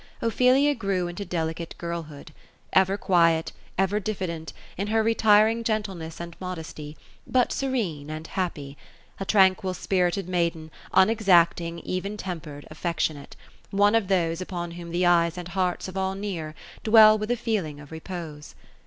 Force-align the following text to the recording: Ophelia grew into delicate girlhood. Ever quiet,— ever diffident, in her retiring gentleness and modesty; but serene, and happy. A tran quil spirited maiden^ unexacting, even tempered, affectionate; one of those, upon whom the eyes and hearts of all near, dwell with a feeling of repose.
Ophelia 0.23 0.73
grew 0.73 1.07
into 1.07 1.23
delicate 1.23 1.75
girlhood. 1.77 2.33
Ever 2.73 2.97
quiet,— 2.97 3.51
ever 3.83 3.99
diffident, 3.99 4.51
in 4.75 4.87
her 4.87 5.03
retiring 5.03 5.63
gentleness 5.63 6.19
and 6.19 6.35
modesty; 6.41 6.97
but 7.27 7.51
serene, 7.51 8.09
and 8.09 8.25
happy. 8.25 8.79
A 9.19 9.27
tran 9.27 9.55
quil 9.55 9.75
spirited 9.75 10.25
maiden^ 10.25 10.71
unexacting, 10.91 11.81
even 11.83 12.17
tempered, 12.17 12.65
affectionate; 12.71 13.35
one 13.69 13.93
of 13.93 14.07
those, 14.07 14.41
upon 14.41 14.71
whom 14.71 14.89
the 14.89 15.05
eyes 15.05 15.37
and 15.37 15.49
hearts 15.49 15.87
of 15.87 15.95
all 15.95 16.15
near, 16.15 16.55
dwell 16.83 17.15
with 17.15 17.29
a 17.29 17.37
feeling 17.37 17.79
of 17.79 17.91
repose. 17.91 18.55